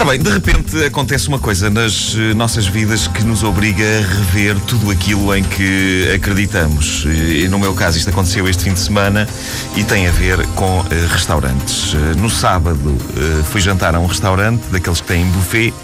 [0.00, 4.00] Ora bem, de repente acontece uma coisa nas eh, nossas vidas que nos obriga a
[4.00, 7.04] rever tudo aquilo em que acreditamos.
[7.04, 9.28] E no meu caso, isto aconteceu este fim de semana
[9.76, 11.92] e tem a ver com eh, restaurantes.
[11.92, 15.74] Eh, no sábado eh, fui jantar a um restaurante daqueles que têm buffet.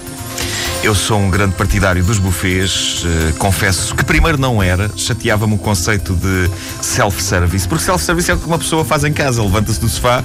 [0.83, 5.59] Eu sou um grande partidário dos buffets, eh, confesso que primeiro não era, chateava-me o
[5.59, 9.91] conceito de self-service, porque self-service é o que uma pessoa faz em casa, levanta-se do
[9.91, 10.25] sofá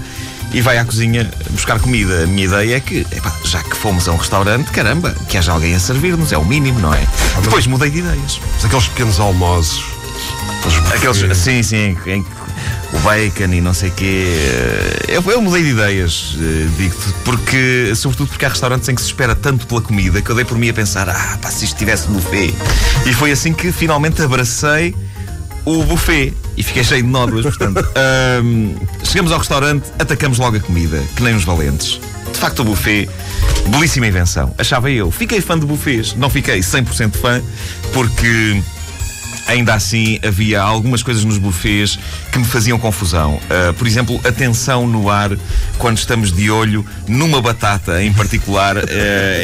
[0.53, 2.23] e vai à cozinha buscar comida.
[2.23, 5.51] A minha ideia é que, epá, já que fomos a um restaurante, caramba, que haja
[5.51, 7.05] alguém a servir-nos, é o mínimo, não é?
[7.43, 8.39] Depois mudei de ideias.
[8.55, 9.83] Mas aqueles pequenos almoços.
[10.65, 12.29] os Aqueles, sim, sim, em que
[12.93, 14.25] o bacon e não sei o quê.
[15.07, 19.01] eh, Eu, eu mudei de ideias, eh, digo-te, porque, sobretudo porque há restaurantes em que
[19.01, 21.63] se espera tanto pela comida que eu dei por mim a pensar, ah, pá, se
[21.63, 22.53] isto tivesse buffet.
[23.05, 24.93] E foi assim que finalmente abracei
[25.65, 27.85] o buffet e fiquei cheio de nódoas, portanto.
[29.03, 31.99] Chegamos ao restaurante, atacamos logo a comida, que nem os valentes.
[32.31, 33.09] De facto, o buffet,
[33.67, 35.11] belíssima invenção, achava eu.
[35.11, 37.41] Fiquei fã de buffets, não fiquei 100% fã,
[37.93, 38.61] porque
[39.47, 41.99] ainda assim havia algumas coisas nos buffets
[42.31, 43.35] que me faziam confusão.
[43.35, 45.31] Uh, por exemplo, a tensão no ar
[45.77, 48.81] quando estamos de olho numa batata em particular, uh,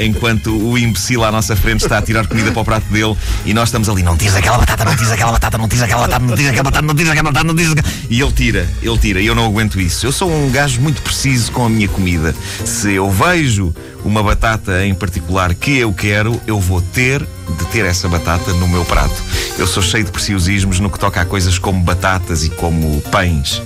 [0.03, 3.53] enquanto o imbecil à nossa frente está a tirar comida para o prato dele e
[3.53, 6.25] nós estamos ali, não tires aquela batata, não tires aquela batata, não tires aquela batata,
[6.25, 7.87] não tires aquela batata, não tires aquela batata, não tires aquela...
[8.09, 10.05] E ele tira, ele tira, e eu não aguento isso.
[10.05, 12.33] Eu sou um gajo muito preciso com a minha comida.
[12.65, 13.73] Se eu vejo
[14.05, 17.25] uma batata em particular que eu quero, eu vou ter
[17.57, 19.15] de ter essa batata no meu prato.
[19.57, 23.61] Eu sou cheio de preciosismos no que toca a coisas como batatas e como pães.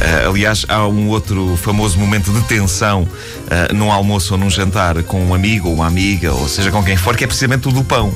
[0.00, 3.06] Ah, aliás, há um outro famoso momento de tensão
[3.50, 6.82] ah, num almoço ou num jantar com um amigo ou uma amiga, ou seja, com
[6.82, 8.14] quem for, que é precisamente o do pão.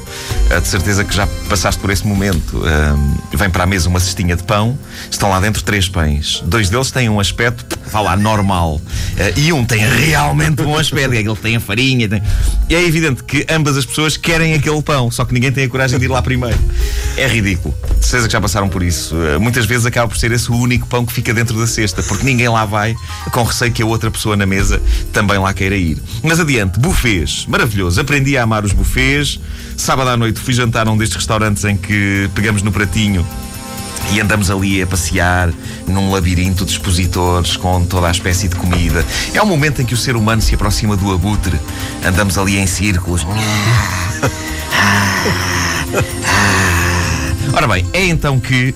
[0.51, 2.63] Ah, de certeza que já passaste por esse momento.
[3.35, 4.79] Vem para a mesa uma cestinha de pão,
[5.11, 6.43] estão lá dentro três pães.
[6.47, 8.81] Dois deles têm um aspecto, vá lá, normal.
[9.37, 12.09] E um tem realmente um aspecto, é que tem a farinha.
[12.09, 12.23] tem-
[12.69, 15.69] E é evidente que ambas as pessoas querem aquele pão, só que ninguém tem a
[15.69, 16.59] coragem de ir lá primeiro.
[17.17, 17.75] É ridículo.
[18.01, 19.15] Certeza que já passaram por isso.
[19.15, 22.03] Uh, muitas vezes acaba por ser esse o único pão que fica dentro da cesta,
[22.03, 22.95] porque ninguém lá vai
[23.33, 24.81] com receio que a outra pessoa na mesa
[25.13, 25.99] também lá queira ir.
[26.23, 27.47] Mas adiante, buffets.
[27.47, 28.01] Maravilhoso.
[28.01, 29.41] Aprendi a amar os buffets.
[29.77, 33.27] Sábado à noite fui jantar a um destes restaurantes em que pegamos no pratinho
[34.13, 35.53] e andamos ali a passear
[35.87, 39.05] num labirinto de expositores com toda a espécie de comida.
[39.35, 41.59] É o momento em que o ser humano se aproxima do abutre.
[42.05, 43.27] Andamos ali em círculos.
[47.53, 48.75] Ora bem, é então que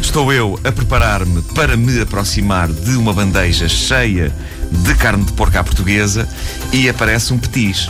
[0.00, 4.32] estou eu a preparar-me para me aproximar de uma bandeja cheia
[4.70, 6.28] de carne de porco à portuguesa
[6.72, 7.88] e aparece um petis.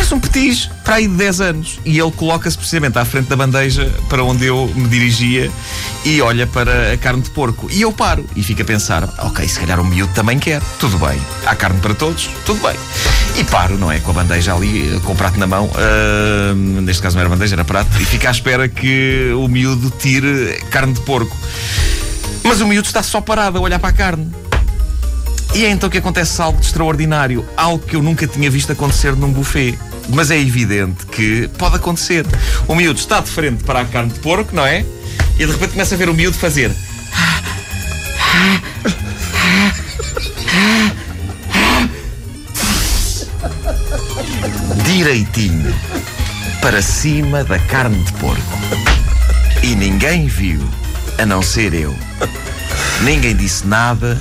[0.00, 3.36] Aparece um petis para aí de 10 anos e ele coloca-se precisamente à frente da
[3.36, 5.50] bandeja para onde eu me dirigia
[6.06, 7.68] e olha para a carne de porco.
[7.70, 10.98] E eu paro e fico a pensar: ok, se calhar o miúdo também quer, tudo
[10.98, 11.20] bem.
[11.44, 12.74] Há carne para todos, tudo bem.
[13.36, 14.00] E paro, não é?
[14.00, 17.54] Com a bandeja ali, com o prato na mão, ah, neste caso não era bandeja,
[17.54, 21.36] era prato, e fico à espera que o miúdo tire carne de porco.
[22.42, 24.32] Mas o miúdo está só parado a olhar para a carne.
[25.54, 29.14] E é então que acontece algo de extraordinário, algo que eu nunca tinha visto acontecer
[29.14, 29.76] num buffet.
[30.12, 32.26] Mas é evidente que pode acontecer.
[32.66, 34.84] O miúdo está de frente para a carne de porco, não é?
[35.38, 36.70] E de repente começa a ver o miúdo fazer.
[44.84, 45.74] Direitinho
[46.60, 48.58] para cima da carne de porco.
[49.62, 50.60] E ninguém viu,
[51.18, 51.94] a não ser eu.
[53.02, 54.18] Ninguém disse nada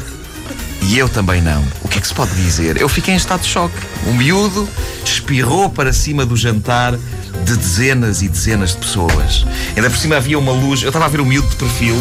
[0.81, 1.63] e eu também não.
[1.83, 2.79] O que é que se pode dizer?
[2.79, 3.75] Eu fiquei em estado de choque.
[4.07, 4.67] O miúdo
[5.03, 6.97] espirrou para cima do jantar
[7.45, 9.45] de dezenas e dezenas de pessoas.
[9.75, 10.81] Ainda por cima havia uma luz.
[10.81, 11.95] Eu estava a ver o miúdo de perfil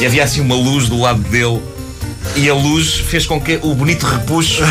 [0.00, 1.60] e havia assim uma luz do lado dele.
[2.34, 4.62] E a luz fez com que o bonito repuxo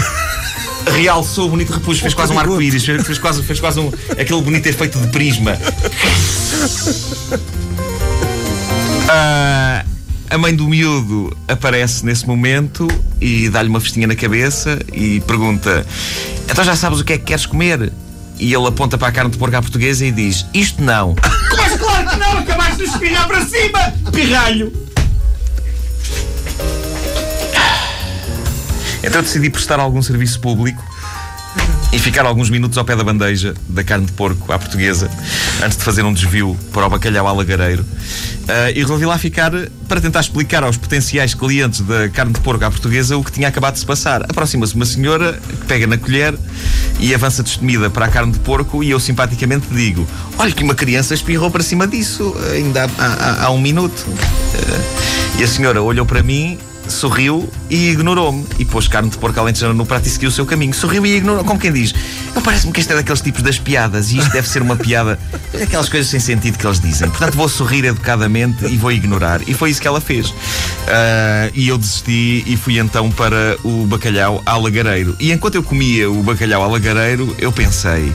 [0.98, 4.42] realçou o bonito repuxo, fez quase um arco-íris, fez, fez quase, fez quase um, aquele
[4.42, 5.58] bonito efeito de prisma.
[9.08, 9.85] Ah,
[10.36, 12.86] a mãe do miúdo aparece nesse momento
[13.22, 15.86] e dá-lhe uma festinha na cabeça e pergunta:
[16.50, 17.94] Então já sabes o que é que queres comer?
[18.38, 21.16] E ele aponta para a carne de porco à portuguesa e diz: Isto não.
[21.56, 22.38] Mas claro que não!
[22.40, 23.94] Acabaste de espirrar para cima!
[24.12, 24.74] Pirralho!
[29.02, 30.84] Então decidi prestar algum serviço público
[31.94, 35.10] e ficar alguns minutos ao pé da bandeja da carne de porco à portuguesa
[35.64, 37.86] antes de fazer um desvio para o bacalhau alagareiro.
[38.48, 39.52] Ah, e resolvi lá ficar
[39.88, 43.48] para tentar explicar aos potenciais clientes da carne de porco à portuguesa o que tinha
[43.48, 44.22] acabado de se passar.
[44.24, 46.36] Aproxima-se uma senhora que pega na colher
[47.00, 50.08] e avança destemida para a carne de porco e eu simpaticamente digo:
[50.38, 54.06] Olha que uma criança espirrou para cima disso ainda há, há- há um minuto.
[54.08, 56.58] Ah, e a senhora olhou para mim
[56.88, 58.46] sorriu e ignorou-me.
[58.60, 60.74] E pôs carne de porco alentejano no prato e seguiu o seu caminho.
[60.74, 61.94] Sorriu e ignorou Como quem diz,
[62.36, 65.20] eu parece-me que este é daqueles tipos das piadas e isto deve ser uma piada.
[65.62, 67.10] Aquelas coisas sem sentido que eles dizem.
[67.10, 69.42] Portanto, vou sorrir educadamente e vou ignorar.
[69.48, 70.30] E foi isso que ela fez.
[70.30, 75.16] Uh, e eu desisti e fui então para o bacalhau alagareiro.
[75.20, 78.14] E enquanto eu comia o bacalhau alagareiro, eu pensei.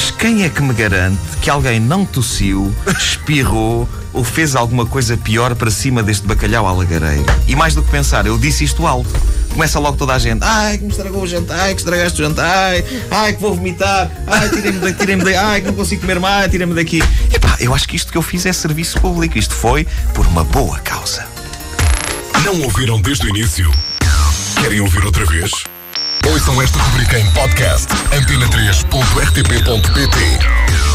[0.00, 5.14] Mas quem é que me garante que alguém não tossiu, espirrou ou fez alguma coisa
[5.14, 7.26] pior para cima deste bacalhau alagareiro?
[7.46, 9.10] E mais do que pensar, eu disse isto alto.
[9.50, 10.42] Começa logo toda a gente.
[10.42, 13.54] Ai, que me estragou o jantar, ai, que estragaste o jantar, ai, ai que vou
[13.54, 17.02] vomitar, ai, tirem-me daqui, tirem-me daqui, ai, que não consigo comer mais, tirem-me daqui.
[17.30, 19.38] Epá, eu acho que isto que eu fiz é serviço público.
[19.38, 21.26] Isto foi por uma boa causa.
[22.42, 23.70] Não ouviram desde o início?
[24.62, 25.50] Querem ouvir outra vez?
[26.30, 30.89] Ouçam esta rubrica em podcast antena3.rtp.pt